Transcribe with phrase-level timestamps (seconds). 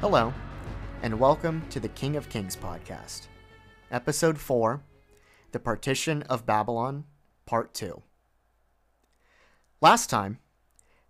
[0.00, 0.32] Hello,
[1.02, 3.26] and welcome to the King of Kings podcast,
[3.90, 4.80] Episode 4
[5.50, 7.02] The Partition of Babylon,
[7.46, 8.00] Part 2.
[9.80, 10.38] Last time,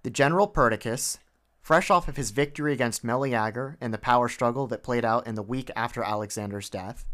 [0.05, 1.19] the General Perdiccas,
[1.61, 5.35] fresh off of his victory against Meleager in the power struggle that played out in
[5.35, 7.07] the week after Alexander's death,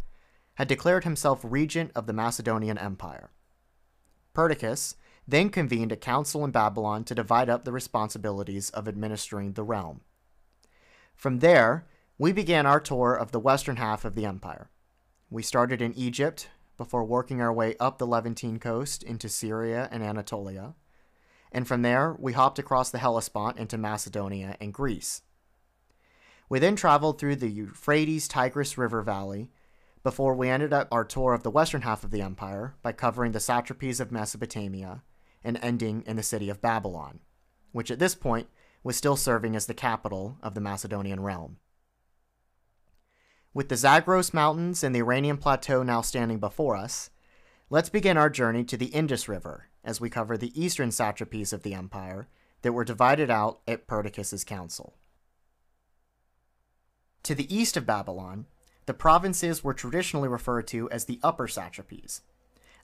[0.54, 3.32] had declared himself regent of the Macedonian Empire.
[4.32, 4.95] Perdiccas
[5.27, 10.02] then convened a council in Babylon to divide up the responsibilities of administering the realm.
[11.14, 11.86] From there,
[12.18, 14.70] we began our tour of the western half of the empire.
[15.30, 20.02] We started in Egypt before working our way up the Levantine coast into Syria and
[20.02, 20.74] Anatolia.
[21.52, 25.23] And from there, we hopped across the Hellespont into Macedonia and Greece.
[26.48, 29.51] We then traveled through the Euphrates Tigris River Valley
[30.02, 33.32] before we ended up our tour of the western half of the empire by covering
[33.32, 35.02] the satrapies of Mesopotamia
[35.42, 37.20] and ending in the city of Babylon,
[37.73, 38.48] which at this point
[38.85, 41.57] was still serving as the capital of the Macedonian realm.
[43.54, 47.10] With the Zagros Mountains and the Iranian Plateau now standing before us,
[47.71, 51.63] let's begin our journey to the Indus River as we cover the eastern satrapies of
[51.63, 52.29] the empire
[52.63, 54.95] that were divided out at Perdiccas' council.
[57.23, 58.46] To the east of Babylon,
[58.87, 62.21] the provinces were traditionally referred to as the upper satrapies,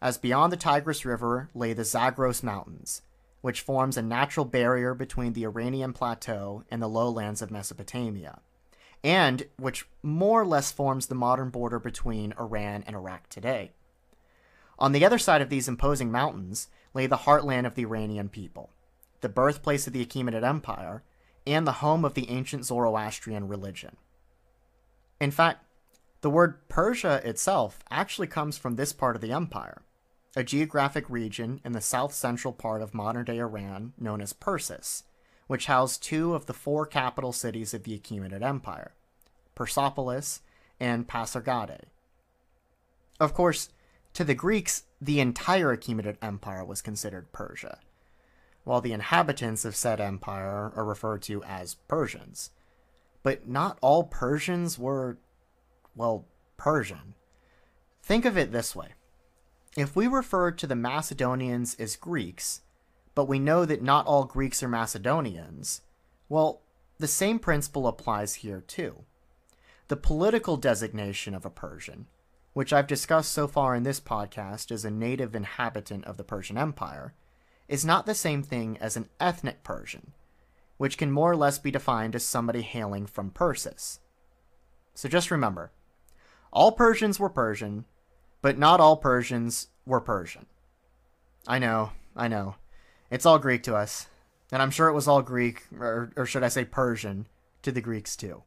[0.01, 3.03] as beyond the Tigris River lay the Zagros Mountains,
[3.41, 8.41] which forms a natural barrier between the Iranian plateau and the lowlands of Mesopotamia,
[9.03, 13.73] and which more or less forms the modern border between Iran and Iraq today.
[14.79, 18.71] On the other side of these imposing mountains lay the heartland of the Iranian people,
[19.21, 21.03] the birthplace of the Achaemenid Empire,
[21.47, 23.97] and the home of the ancient Zoroastrian religion.
[25.21, 25.65] In fact,
[26.23, 29.83] the word Persia itself actually comes from this part of the empire,
[30.37, 35.03] a geographic region in the south central part of modern day Iran known as Persis,
[35.47, 38.95] which housed two of the four capital cities of the Achaemenid Empire,
[39.55, 40.43] Persepolis
[40.79, 41.85] and Pasargadae.
[43.19, 43.71] Of course,
[44.15, 47.81] to the Greeks, the entire Achaemenid Empire was considered Persia,
[48.65, 52.51] while the inhabitants of said empire are referred to as Persians.
[53.23, 55.19] But not all Persians were,
[55.95, 56.27] well,
[56.57, 57.15] Persian.
[58.03, 58.95] Think of it this way
[59.77, 62.63] if we refer to the Macedonians as Greeks,
[63.15, 65.83] but we know that not all Greeks are Macedonians,
[66.29, 66.63] well,
[66.99, 69.05] the same principle applies here too.
[69.89, 72.07] The political designation of a Persian,
[72.53, 76.59] which I've discussed so far in this podcast as a native inhabitant of the Persian
[76.59, 77.15] Empire,
[77.69, 80.13] is not the same thing as an ethnic Persian,
[80.77, 84.01] which can more or less be defined as somebody hailing from Persis.
[84.95, 85.71] So just remember,
[86.53, 87.85] all Persians were Persian,
[88.43, 90.47] but not all Persians were Persian.
[91.47, 92.57] I know, I know.
[93.11, 94.07] It's all Greek to us.
[94.53, 97.27] And I'm sure it was all Greek, or, or should I say Persian,
[97.63, 98.43] to the Greeks too.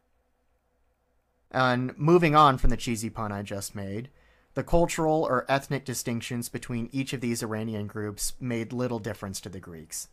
[1.52, 4.10] And moving on from the cheesy pun I just made,
[4.54, 9.50] the cultural or ethnic distinctions between each of these Iranian groups made little difference to
[9.50, 10.10] the Greeks.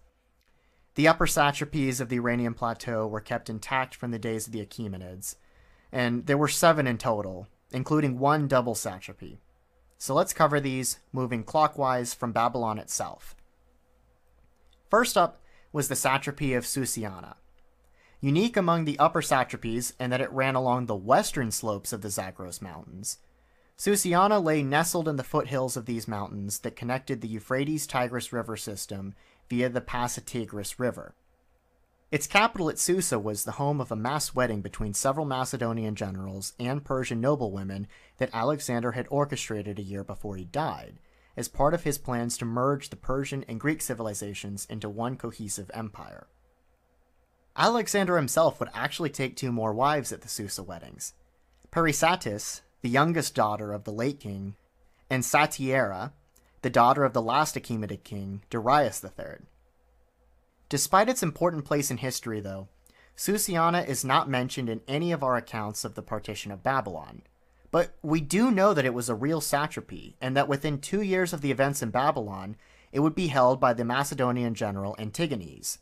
[0.95, 4.65] The upper satrapies of the Iranian plateau were kept intact from the days of the
[4.65, 5.37] Achaemenids,
[5.93, 9.39] and there were seven in total, including one double satrapy.
[10.01, 13.37] So let's cover these moving clockwise from Babylon itself.
[14.89, 15.43] First up
[15.75, 17.35] was the satrapy of Susiana.
[18.23, 22.09] Unique among the upper satrapies in that it ran along the western slopes of the
[22.09, 23.19] Zagros Mountains,
[23.77, 28.57] Susiana lay nestled in the foothills of these mountains that connected the Euphrates Tigris River
[28.57, 29.15] system
[29.51, 31.15] via the Pasitigris River.
[32.11, 36.55] Its capital at Susa was the home of a mass wedding between several Macedonian generals
[36.59, 37.87] and Persian noblewomen
[38.19, 40.99] that Alexander had orchestrated a year before he died,
[41.37, 45.71] as part of his plans to merge the Persian and Greek civilizations into one cohesive
[45.73, 46.27] empire.
[47.57, 51.15] Alexander himself would actually take two more wives at the Susa weddings
[51.71, 54.57] Parysatis, the youngest daughter of the late king,
[55.09, 56.11] and Stateira,
[56.63, 59.47] the daughter of the last Achaemenid king, Darius III.
[60.71, 62.69] Despite its important place in history, though,
[63.17, 67.23] Susiana is not mentioned in any of our accounts of the partition of Babylon.
[67.73, 71.33] But we do know that it was a real satrapy, and that within two years
[71.33, 72.57] of the events in Babylon,
[72.93, 75.79] it would be held by the Macedonian general Antigenes.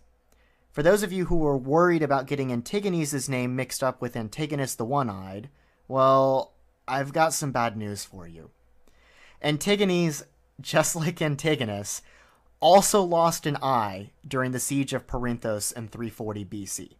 [0.70, 4.75] For those of you who were worried about getting Antigenes' name mixed up with Antigonus
[4.75, 5.50] the One Eyed,
[5.87, 6.55] well,
[6.87, 8.50] I've got some bad news for you.
[9.43, 10.25] Antigenes,
[10.61, 12.00] just like Antigonus,
[12.60, 16.96] also lost an eye during the siege of Perinthos in 340 BC.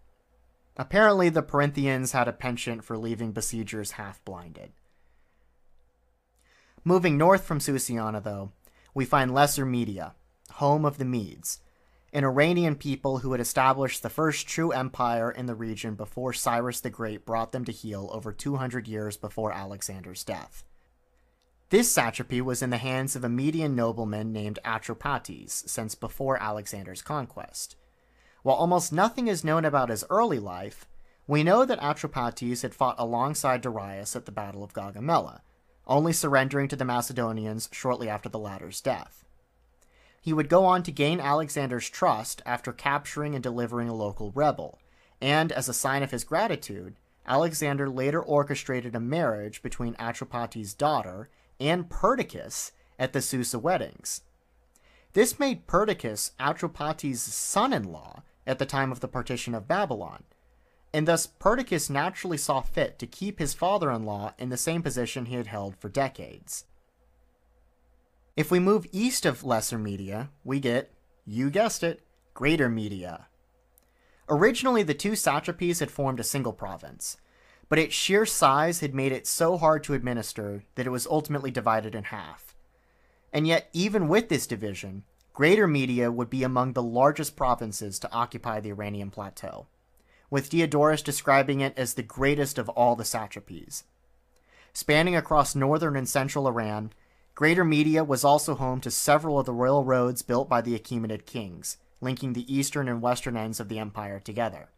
[0.77, 4.71] Apparently, the Perinthians had a penchant for leaving besiegers half blinded.
[6.85, 8.53] Moving north from Susiana, though,
[8.95, 10.15] we find Lesser Media,
[10.53, 11.61] home of the Medes,
[12.13, 16.81] an Iranian people who had established the first true empire in the region before Cyrus
[16.81, 20.65] the Great brought them to heel over 200 years before Alexander's death.
[21.71, 27.03] This satrapy was in the hands of a Median nobleman named Atropates since before Alexander's
[27.03, 27.77] conquest.
[28.43, 30.87] While almost nothing is known about his early life,
[31.27, 35.43] we know that Atropates had fought alongside Darius at the Battle of Gaugamela,
[35.87, 39.27] only surrendering to the Macedonians shortly after the latter's death.
[40.23, 44.79] He would go on to gain Alexander's trust after capturing and delivering a local rebel,
[45.21, 51.29] and as a sign of his gratitude, Alexander later orchestrated a marriage between Atropates' daughter
[51.61, 54.23] and Perdiccas at the Susa weddings.
[55.13, 60.25] This made Perdiccas Atropates' son in law at the time of the partition of Babylon,
[60.93, 64.83] and thus Perdiccas naturally saw fit to keep his father in law in the same
[64.83, 66.65] position he had held for decades.
[68.37, 70.93] If we move east of Lesser Media, we get,
[71.27, 72.03] you guessed it,
[72.35, 73.27] Greater Media.
[74.29, 77.17] Originally, the two satrapies had formed a single province,
[77.69, 81.51] but its sheer size had made it so hard to administer that it was ultimately
[81.51, 82.55] divided in half.
[83.33, 85.05] And yet, even with this division,
[85.35, 89.67] Greater Media would be among the largest provinces to occupy the Iranian plateau,
[90.31, 93.85] with Diodorus describing it as the greatest of all the satrapies.
[94.73, 96.93] Spanning across northern and central Iran,
[97.35, 101.25] Greater Media was also home to several of the royal roads built by the Achaemenid
[101.25, 104.71] kings, linking the eastern and western ends of the empire together.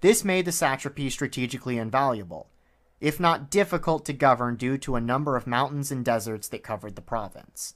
[0.00, 2.50] This made the satrapy strategically invaluable,
[3.00, 6.96] if not difficult to govern due to a number of mountains and deserts that covered
[6.96, 7.74] the province.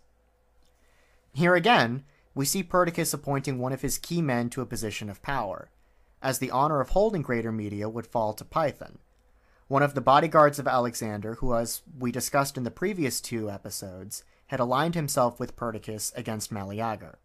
[1.32, 5.22] Here again, we see Perdiccas appointing one of his key men to a position of
[5.22, 5.70] power,
[6.22, 8.98] as the honor of holding Greater Media would fall to Python,
[9.68, 14.24] one of the bodyguards of Alexander, who, as we discussed in the previous two episodes,
[14.48, 17.18] had aligned himself with Perdiccas against Meleager.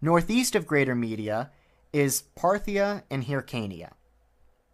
[0.00, 1.50] Northeast of Greater Media
[1.92, 3.92] is Parthia and Hyrcania.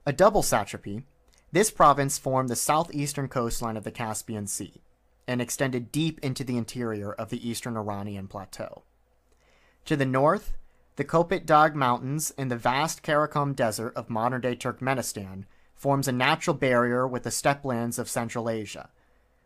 [0.07, 1.05] A double satrapy,
[1.53, 4.83] this province formed the southeastern coastline of the Caspian Sea
[5.27, 8.83] and extended deep into the interior of the eastern Iranian plateau.
[9.87, 10.53] To the north,
[10.97, 15.45] the Kopet Dag Mountains and the vast Karakum Desert of modern day Turkmenistan
[15.75, 18.91] forms a natural barrier with the steppe lands of Central Asia,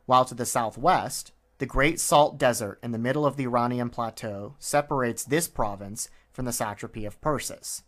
[0.06, 4.54] while to the southwest, the Great Salt Desert in the middle of the Iranian plateau
[4.58, 6.08] separates this province
[6.38, 7.82] from the satrapy of Persis.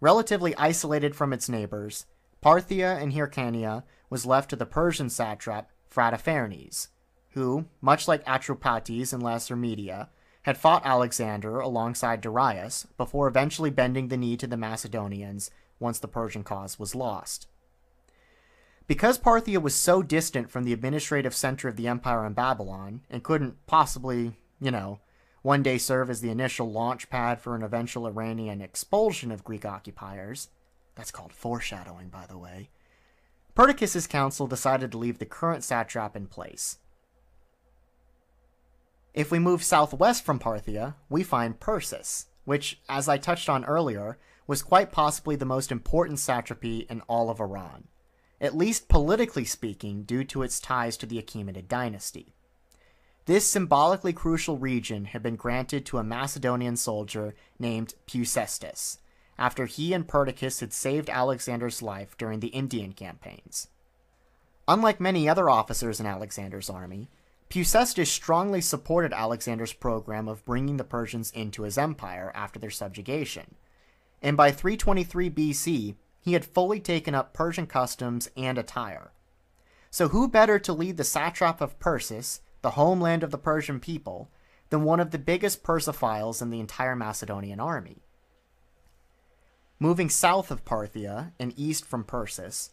[0.00, 2.06] Relatively isolated from its neighbors,
[2.44, 6.88] Parthia and Hyrcania was left to the Persian satrap Phrataphernes,
[7.34, 10.08] who, much like Atropates and Lesser Media,
[10.42, 16.08] had fought Alexander alongside Darius before eventually bending the knee to the Macedonians once the
[16.08, 17.46] Persian cause was lost.
[18.88, 23.22] Because Parthia was so distant from the administrative center of the empire in Babylon and
[23.22, 24.98] couldn't possibly, you know,
[25.42, 29.64] one day serve as the initial launch pad for an eventual Iranian expulsion of Greek
[29.64, 30.48] occupiers.
[30.94, 32.70] That's called foreshadowing, by the way.
[33.54, 36.78] Perdiccas' council decided to leave the current satrap in place.
[39.12, 44.18] If we move southwest from Parthia, we find Persis, which, as I touched on earlier,
[44.46, 47.88] was quite possibly the most important satrapy in all of Iran,
[48.40, 52.34] at least politically speaking, due to its ties to the Achaemenid dynasty.
[53.26, 58.98] This symbolically crucial region had been granted to a Macedonian soldier named Peucestas,
[59.38, 63.68] after he and Perdiccas had saved Alexander's life during the Indian campaigns.
[64.66, 67.08] Unlike many other officers in Alexander's army,
[67.48, 73.54] Peucestas strongly supported Alexander's program of bringing the Persians into his empire after their subjugation,
[74.20, 79.12] and by 323 BC, he had fully taken up Persian customs and attire.
[79.90, 84.30] So, who better to lead the satrap of Persis the homeland of the Persian people,
[84.70, 88.02] than one of the biggest Persophiles in the entire Macedonian army.
[89.78, 92.70] Moving south of Parthia and east from Persis,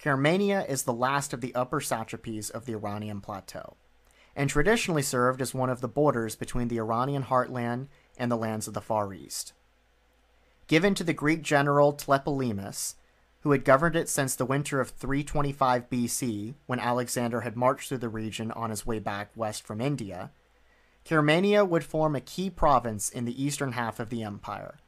[0.00, 3.76] Caramania is the last of the upper satrapies of the Iranian plateau,
[4.34, 8.66] and traditionally served as one of the borders between the Iranian heartland and the lands
[8.66, 9.52] of the Far East.
[10.68, 12.94] Given to the Greek general Tlepolemus,
[13.42, 17.98] who had governed it since the winter of 325 BC, when Alexander had marched through
[17.98, 20.30] the region on his way back west from India,
[21.04, 24.78] Caramania would form a key province in the eastern half of the empire,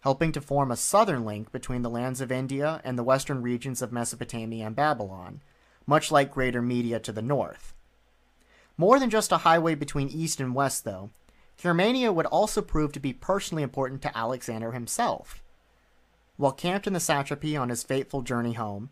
[0.00, 3.82] helping to form a southern link between the lands of India and the western regions
[3.82, 5.40] of Mesopotamia and Babylon,
[5.84, 7.74] much like Greater Media to the north.
[8.76, 11.10] More than just a highway between east and west, though,
[11.60, 15.43] Caramania would also prove to be personally important to Alexander himself.
[16.36, 18.90] While camped in the satrapy on his fateful journey home,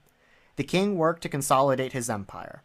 [0.57, 2.63] the king worked to consolidate his empire,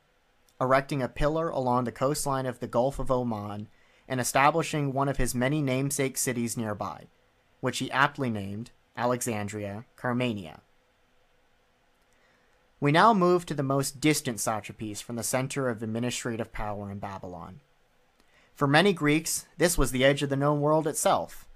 [0.62, 3.70] erecting a pillar along the coastline of the Gulf of Oman
[4.08, 7.08] and establishing one of his many namesake cities nearby,
[7.60, 10.60] which he aptly named Alexandria Carmania.
[12.80, 17.00] We now move to the most distant satrapies from the center of administrative power in
[17.00, 17.62] Babylon.
[18.54, 21.48] For many Greeks, this was the edge of the known world itself.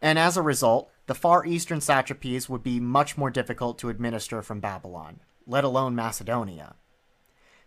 [0.00, 4.42] And as a result, the far eastern satrapies would be much more difficult to administer
[4.42, 6.74] from Babylon, let alone Macedonia.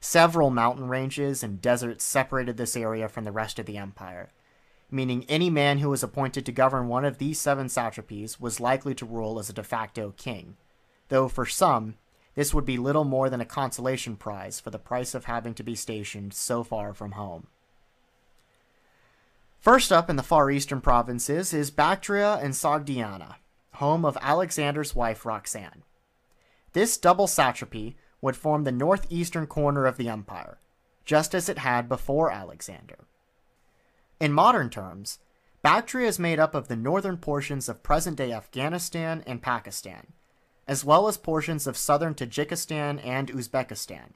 [0.02, 4.30] Several mountain ranges and deserts separated this area from the rest of the empire,
[4.92, 8.96] meaning any man who was appointed to govern one of these seven satrapies was likely
[8.96, 10.58] to rule as a de facto king,
[11.10, 11.96] though for some,
[12.36, 15.64] this would be little more than a consolation prize for the price of having to
[15.64, 17.48] be stationed so far from home.
[19.60, 23.36] First up in the far eastern provinces is Bactria and Sogdiana,
[23.74, 25.84] home of Alexander's wife Roxanne.
[26.72, 30.60] This double satrapy would form the northeastern corner of the empire,
[31.04, 33.00] just as it had before Alexander.
[34.22, 35.20] In modern terms,
[35.62, 40.14] Bactria is made up of the northern portions of present day Afghanistan and Pakistan,
[40.70, 44.14] as well as portions of southern Tajikistan and Uzbekistan.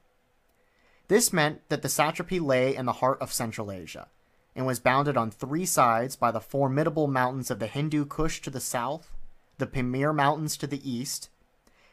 [1.09, 4.07] This meant that the satrapy lay in the heart of Central Asia
[4.55, 8.49] and was bounded on three sides by the formidable mountains of the Hindu Kush to
[8.49, 9.11] the south,
[9.57, 11.29] the Pamir Mountains to the east,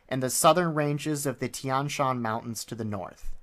[0.09, 3.35] and the southern ranges of the Tian Shan Mountains to the north.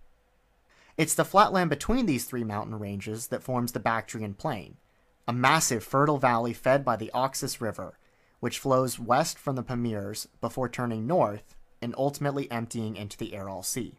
[0.97, 4.77] It's the flatland between these three mountain ranges that forms the Bactrian Plain,
[5.27, 7.97] a massive fertile valley fed by the Oxus River,
[8.39, 13.63] which flows west from the Pamirs before turning north and ultimately emptying into the Aral
[13.63, 13.95] Sea.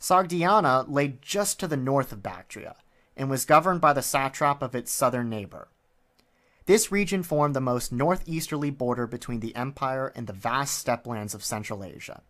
[0.00, 2.76] Sogdiana lay just to the north of Bactria,
[3.16, 5.68] and was governed by the satrap of its southern neighbor.
[6.66, 11.34] This region formed the most northeasterly border between the empire and the vast steppe lands
[11.34, 12.22] of Central Asia.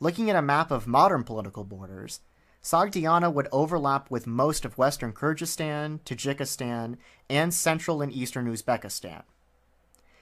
[0.00, 2.20] Looking at a map of modern political borders,
[2.62, 6.96] Sogdiana would overlap with most of western Kyrgyzstan, Tajikistan,
[7.30, 9.22] and central and eastern Uzbekistan.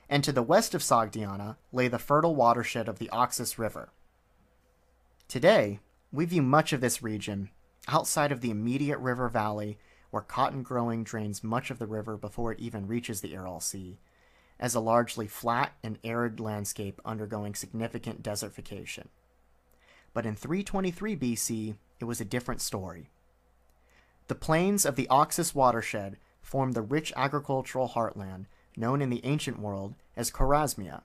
[0.09, 3.89] And to the west of Sogdiana lay the fertile watershed of the Oxus River.
[5.27, 5.81] Today,
[6.13, 7.51] we view much of this region
[7.89, 9.79] outside of the immediate river valley
[10.11, 13.99] where cotton growing drains much of the river before it even reaches the Aral Sea,
[14.61, 19.09] as a largely flat and arid landscape undergoing significant desertification.
[20.13, 23.11] But in 323 BC, it was a different story.
[24.29, 29.59] The plains of the Oxus watershed formed the rich agricultural heartland known in the ancient
[29.59, 31.03] world as Chorasmia,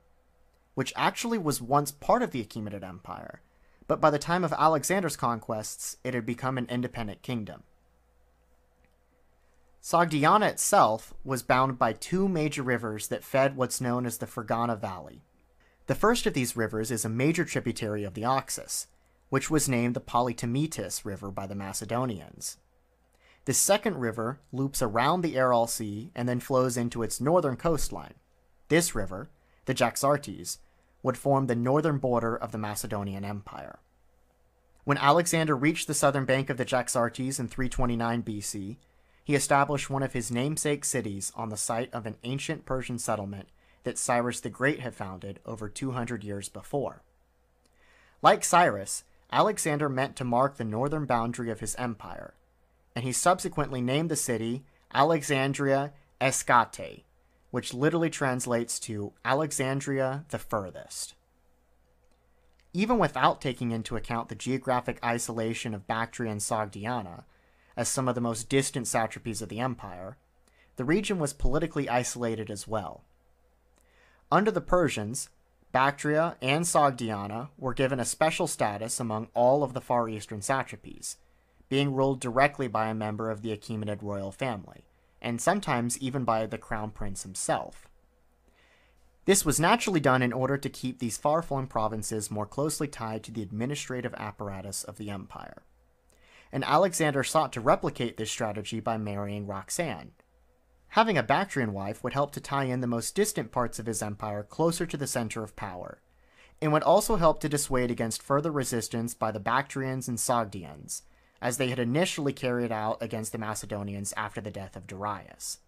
[0.75, 3.41] which actually was once part of the Achaemenid Empire,
[3.89, 7.63] but by the time of Alexander's conquests, it had become an independent kingdom.
[9.81, 14.79] Sogdiana itself was bound by two major rivers that fed what's known as the Fergana
[14.79, 15.23] Valley.
[15.87, 18.85] The first of these rivers is a major tributary of the Oxus,
[19.29, 22.57] which was named the Polytimetus River by the Macedonians.
[23.45, 28.13] The second river loops around the Aral Sea and then flows into its northern coastline.
[28.67, 29.31] This river,
[29.65, 30.59] the Jaxartes,
[31.03, 33.79] would form the northern border of the Macedonian Empire.
[34.83, 38.77] When Alexander reached the southern bank of the Jaxartes in 329 BC,
[39.23, 43.49] he established one of his namesake cities on the site of an ancient Persian settlement
[43.83, 47.03] that Cyrus the Great had founded over 200 years before.
[48.21, 52.33] Like Cyrus, Alexander meant to mark the northern boundary of his empire,
[52.95, 54.63] and he subsequently named the city
[54.93, 57.03] Alexandria Eschate,
[57.51, 61.15] which literally translates to Alexandria the furthest.
[62.73, 67.23] Even without taking into account the geographic isolation of Bactria and Sogdiana,
[67.75, 70.17] as some of the most distant satrapies of the empire,
[70.75, 73.03] the region was politically isolated as well.
[74.31, 75.29] Under the Persians,
[75.71, 81.15] Bactria and Sogdiana were given a special status among all of the Far Eastern satrapies,
[81.67, 84.85] being ruled directly by a member of the Achaemenid royal family
[85.21, 87.89] and sometimes even by the crown prince himself.
[89.25, 93.23] This was naturally done in order to keep these far flung provinces more closely tied
[93.23, 95.61] to the administrative apparatus of the empire.
[96.51, 100.13] And Alexander sought to replicate this strategy by marrying Roxanne.
[100.93, 104.01] Having a Bactrian wife would help to tie in the most distant parts of his
[104.01, 106.01] empire closer to the center of power,
[106.59, 111.03] and would also help to dissuade against further resistance by the Bactrians and Sogdians,
[111.41, 115.59] as they had initially carried out against the Macedonians after the death of Darius.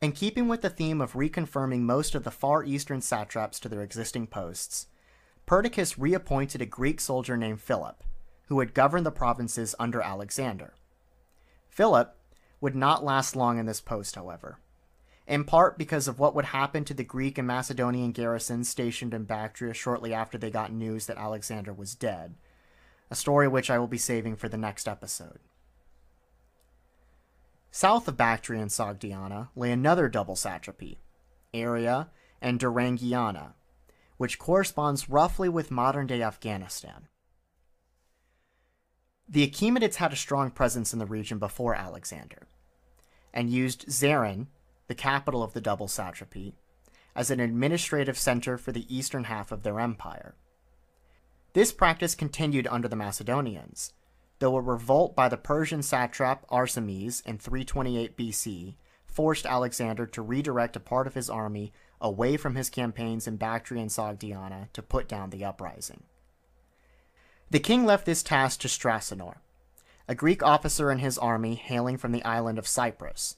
[0.00, 3.82] In keeping with the theme of reconfirming most of the far eastern satraps to their
[3.82, 4.86] existing posts,
[5.46, 8.02] Perdiccas reappointed a Greek soldier named Philip,
[8.48, 10.74] who had governed the provinces under Alexander.
[11.68, 12.16] Philip
[12.60, 14.58] would not last long in this post, however,
[15.26, 19.24] in part because of what would happen to the Greek and Macedonian garrisons stationed in
[19.24, 22.34] Bactria shortly after they got news that Alexander was dead,
[23.10, 25.40] a story which I will be saving for the next episode.
[27.70, 30.98] South of Bactria and Sogdiana lay another double satrapy,
[31.54, 33.54] Arya and Durangiana,
[34.16, 37.08] which corresponds roughly with modern day Afghanistan.
[39.28, 42.48] The Achaemenids had a strong presence in the region before Alexander,
[43.32, 44.48] and used Zaren,
[44.88, 46.54] the capital of the double satrapy,
[47.14, 50.34] as an administrative center for the eastern half of their empire.
[51.52, 53.92] This practice continued under the Macedonians,
[54.38, 60.76] though a revolt by the Persian satrap Arsames in 328 BC forced Alexander to redirect
[60.76, 65.08] a part of his army away from his campaigns in Bactria and Sogdiana to put
[65.08, 66.04] down the uprising.
[67.50, 69.42] The king left this task to Stasanor,
[70.06, 73.36] a Greek officer in his army hailing from the island of Cyprus.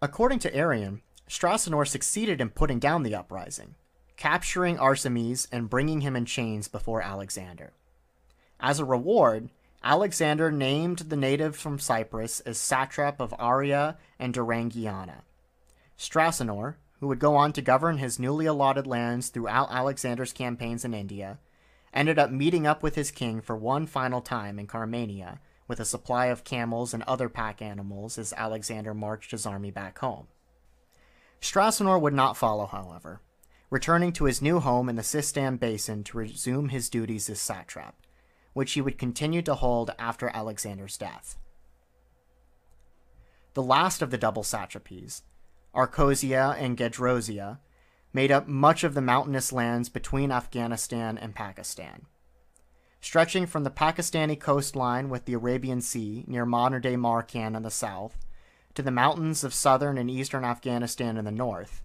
[0.00, 3.74] According to Arrian, Stasanor succeeded in putting down the uprising,
[4.18, 7.72] capturing Arsames and bringing him in chains before Alexander.
[8.60, 9.48] As a reward,
[9.82, 15.22] Alexander named the native from Cyprus as satrap of Arya and Durangiana.
[15.96, 20.94] Stasanor, who would go on to govern his newly allotted lands throughout Alexander's campaigns in
[20.94, 21.38] India,
[21.94, 25.84] ended up meeting up with his king for one final time in Carmania with a
[25.84, 30.26] supply of camels and other pack animals as Alexander marched his army back home.
[31.40, 33.20] Stasanor would not follow, however,
[33.70, 37.94] returning to his new home in the Sistan Basin to resume his duties as satrap,
[38.52, 41.36] which he would continue to hold after Alexander's death.
[43.54, 45.22] The last of the double satrapies,
[45.74, 47.58] Arachosia and Gedrosia,
[48.12, 52.06] made up much of the mountainous lands between Afghanistan and Pakistan.
[53.00, 57.70] Stretching from the Pakistani coastline with the Arabian Sea near modern day Markan in the
[57.70, 58.18] south
[58.74, 61.82] to the mountains of southern and eastern Afghanistan in the north,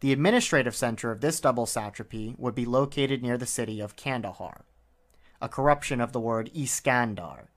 [0.00, 4.64] the administrative center of this double satrapy would be located near the city of Kandahar,
[5.40, 7.48] a corruption of the word Iskandar,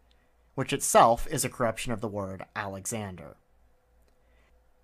[0.55, 3.37] which itself is a corruption of the word Alexander.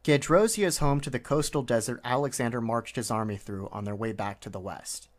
[0.03, 4.11] Gedrosia is home to the coastal desert Alexander marched his army through on their way
[4.11, 5.09] back to the west,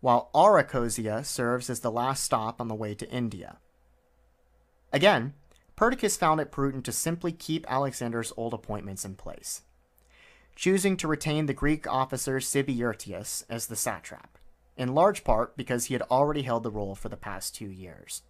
[0.00, 3.58] while Arachosia serves as the last stop on the way to India.
[4.92, 5.34] Again,
[5.76, 9.62] Perdiccas found it prudent to simply keep Alexander's old appointments in place,
[10.58, 14.36] choosing to retain the Greek officer Sibyrtius as the satrap,
[14.76, 18.22] in large part because he had already held the role for the past two years.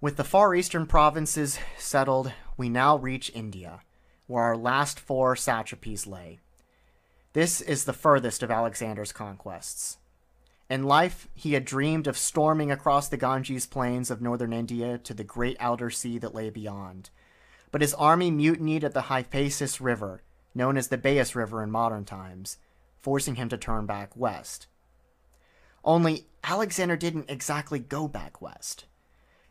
[0.00, 3.80] With the far eastern provinces settled, we now reach India,
[4.26, 6.40] where our last four satrapies lay.
[7.34, 9.98] This is the furthest of Alexander's conquests.
[10.70, 15.12] In life, he had dreamed of storming across the Ganges plains of northern India to
[15.12, 17.10] the great outer sea that lay beyond.
[17.72, 20.22] But his army mutinied at the Hyphasis River,
[20.54, 22.58] known as the Beas River in modern times,
[23.00, 24.68] forcing him to turn back west.
[25.84, 28.84] Only Alexander didn't exactly go back west.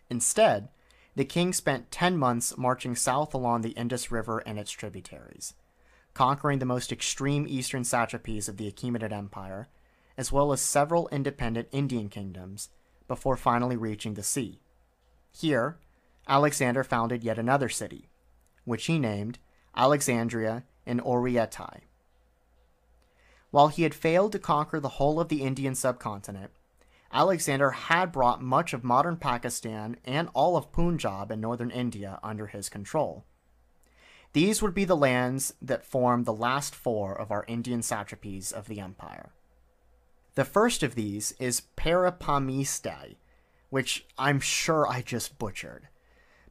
[0.10, 0.70] Instead,
[1.16, 5.54] the king spent 10 months marching south along the Indus River and its tributaries,
[6.14, 9.68] conquering the most extreme eastern satrapies of the Achaemenid Empire,
[10.18, 12.70] as well as several independent Indian kingdoms,
[13.08, 14.62] before finally reaching the sea.
[15.32, 15.80] Here,
[16.28, 18.08] Alexander founded yet another city,
[18.66, 19.40] which he named
[19.76, 21.82] Alexandria in Orietai.
[23.52, 26.52] While he had failed to conquer the whole of the Indian subcontinent,
[27.14, 32.48] Alexander had brought much of modern Pakistan and all of Punjab and northern India under
[32.48, 33.26] his control.
[34.34, 38.68] These would be the lands that form the last four of our Indian satrapies of
[38.68, 39.32] the empire.
[40.36, 43.18] The first of these is Parapamistei,
[43.70, 45.90] which I'm sure I just butchered.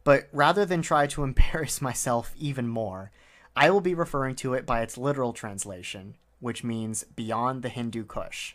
[0.04, 3.10] But rather than try to embarrass myself even more,
[3.56, 8.04] I will be referring to it by its literal translation, which means beyond the Hindu
[8.04, 8.54] Kush.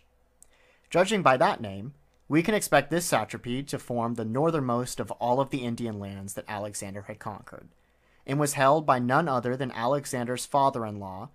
[0.90, 1.94] Judging by that name,
[2.28, 6.34] we can expect this satrapy to form the northernmost of all of the Indian lands
[6.34, 7.68] that Alexander had conquered,
[8.26, 11.30] and was held by none other than Alexander's father in law,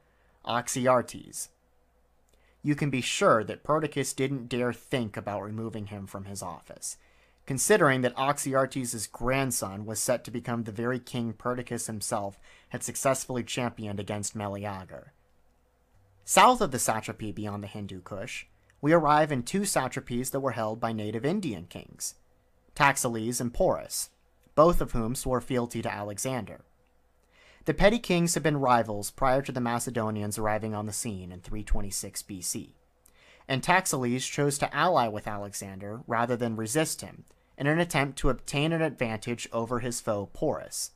[0.45, 1.49] Oxyartes.
[2.63, 6.97] You can be sure that Perdiccas didn't dare think about removing him from his office,
[7.51, 13.43] considering that Oxyartes' grandson was set to become the very king Perdiccas himself had successfully
[13.43, 15.13] championed against Meleager.
[16.25, 18.45] South of the satrapy beyond the Hindu Kush,
[18.81, 22.15] we arrive in two satrapies that were held by native Indian kings,
[22.77, 24.11] Taxiles and Porus,
[24.55, 26.61] both of whom swore fealty to Alexander.
[27.65, 31.41] The petty kings had been rivals prior to the Macedonians arriving on the scene in
[31.41, 32.75] 326 BC,
[33.49, 37.25] and Taxiles chose to ally with Alexander rather than resist him
[37.61, 40.93] in an attempt to obtain an advantage over his foe Porus.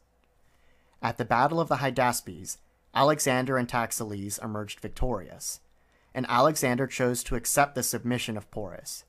[1.02, 2.56] At the Battle of the Hydaspes,
[2.94, 5.60] Alexander and Taxiles emerged victorious,
[6.14, 9.04] and Alexander chose to accept the submission of Porus,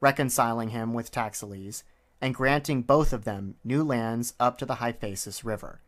[0.00, 1.82] reconciling him with Taxiles
[2.20, 5.80] and granting both of them new lands up to the Hyphasis River,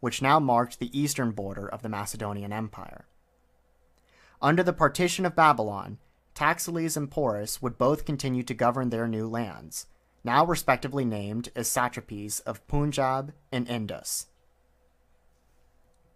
[0.00, 3.06] which now marked the eastern border of the Macedonian Empire.
[4.42, 5.96] Under the partition of Babylon,
[6.34, 9.86] Taxiles and Porus would both continue to govern their new lands,
[10.26, 14.26] now respectively named as satrapies of Punjab and Indus.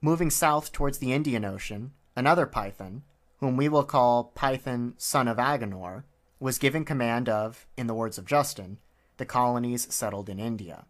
[0.03, 3.03] Moving south towards the Indian Ocean, another Python,
[3.39, 6.03] whom we will call Python son of Agenor,
[6.41, 8.79] was given command of, in the words of Justin,
[9.19, 10.87] the colonies settled in India.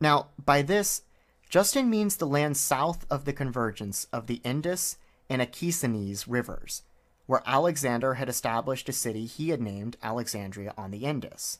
[0.00, 1.02] Now, by this,
[1.48, 4.96] Justin means the land south of the convergence of the Indus
[5.28, 6.82] and Achersines rivers,
[7.26, 11.58] where Alexander had established a city he had named Alexandria on the Indus.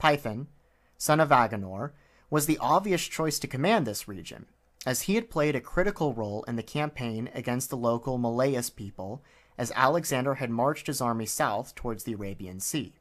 [0.00, 0.48] Python,
[0.96, 1.92] son of Agenor,
[2.30, 4.46] was the obvious choice to command this region,
[4.86, 9.22] as he had played a critical role in the campaign against the local Malayas people
[9.58, 12.94] as Alexander had marched his army south towards the Arabian Sea.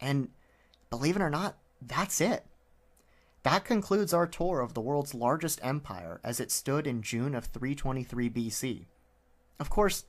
[0.00, 0.30] And
[0.90, 2.44] believe it or not, that's it.
[3.44, 7.44] That concludes our tour of the world's largest empire as it stood in June of
[7.44, 8.86] 323 BC.
[9.60, 10.04] Of course,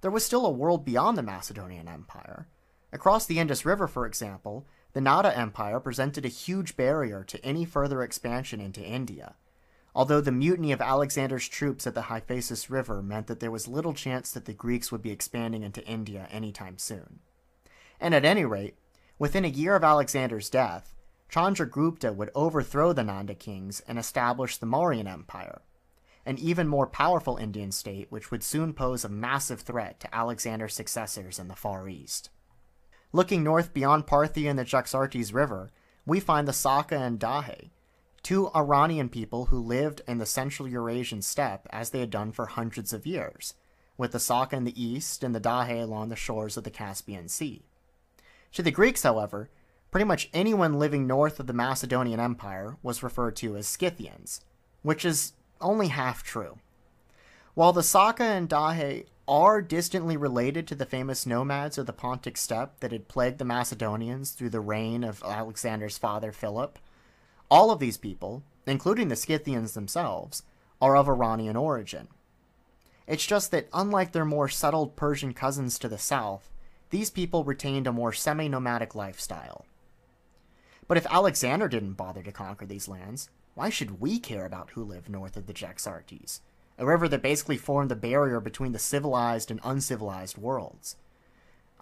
[0.00, 2.48] there was still a world beyond the Macedonian Empire.
[2.92, 7.64] Across the Indus River, for example, the Nanda Empire presented a huge barrier to any
[7.64, 9.34] further expansion into India,
[9.92, 13.92] although the mutiny of Alexander's troops at the Hyphasis River meant that there was little
[13.92, 17.18] chance that the Greeks would be expanding into India anytime soon.
[18.00, 18.76] And at any rate,
[19.18, 20.94] within a year of Alexander's death,
[21.28, 25.62] Chandragupta would overthrow the Nanda kings and establish the Mauryan Empire,
[26.24, 30.74] an even more powerful Indian state which would soon pose a massive threat to Alexander's
[30.74, 32.30] successors in the Far East.
[33.14, 35.70] Looking north beyond Parthia and the Jaxartes River,
[36.04, 37.70] we find the Saka and Dahe,
[38.24, 42.46] two Iranian people who lived in the central Eurasian steppe as they had done for
[42.46, 43.54] hundreds of years,
[43.96, 47.28] with the Saka in the east and the Dahe along the shores of the Caspian
[47.28, 47.62] Sea.
[48.54, 49.48] To the Greeks, however,
[49.92, 54.40] pretty much anyone living north of the Macedonian Empire was referred to as Scythians,
[54.82, 56.58] which is only half true.
[57.54, 62.36] While the Saka and Dahe are distantly related to the famous nomads of the Pontic
[62.36, 66.78] steppe that had plagued the Macedonians through the reign of Alexander's father Philip,
[67.50, 70.42] all of these people, including the Scythians themselves,
[70.80, 72.08] are of Iranian origin.
[73.06, 76.50] It's just that, unlike their more settled Persian cousins to the south,
[76.90, 79.66] these people retained a more semi nomadic lifestyle.
[80.86, 84.84] But if Alexander didn't bother to conquer these lands, why should we care about who
[84.84, 86.40] lived north of the Jaxartes,
[86.78, 90.96] a river that basically formed the barrier between the civilized and uncivilized worlds?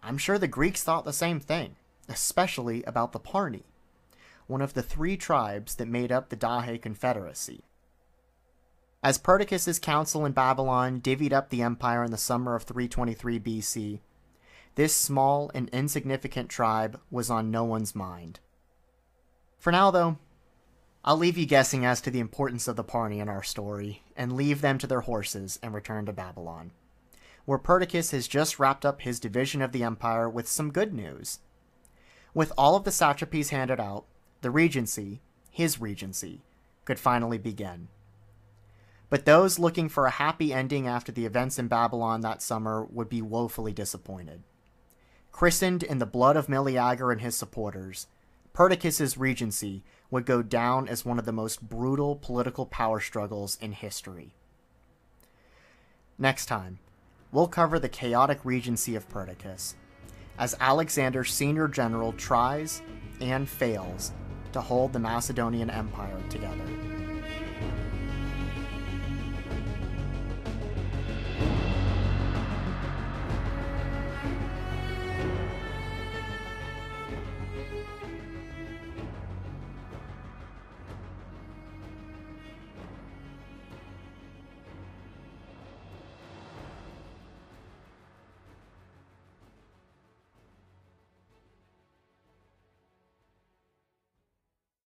[0.03, 1.77] I'm sure the Greeks thought the same thing,
[2.09, 3.63] especially about the Parni
[4.47, 7.65] one of the three tribes that made up the Dahe Confederacy.
[9.03, 14.01] As Perdiccas' council in Babylon divvied up the empire in the summer of 323 BC,
[14.75, 18.41] this small and insignificant tribe was on no one's mind.
[19.59, 20.19] For now, though,
[21.05, 24.33] I'll leave you guessing as to the importance of the Parni in our story, and
[24.33, 26.71] leave them to their horses and return to Babylon,
[27.45, 31.41] where Perdiccas has just wrapped up his division of the empire with some good news.
[32.35, 34.05] With all of the satrapies handed out,
[34.43, 36.41] the regency, his regency,
[36.85, 37.89] could finally begin.
[39.11, 43.09] But those looking for a happy ending after the events in Babylon that summer would
[43.09, 44.43] be woefully disappointed.
[45.33, 48.07] Christened in the blood of Meleager and his supporters,
[48.55, 53.73] Perdiccas' regency would go down as one of the most brutal political power struggles in
[53.73, 54.35] history.
[56.19, 56.79] Next time,
[57.33, 59.75] we'll cover the chaotic regency of Perdiccas,
[60.39, 62.83] as Alexander's senior general tries
[63.21, 64.13] and fails
[64.53, 66.82] to hold the Macedonian Empire together.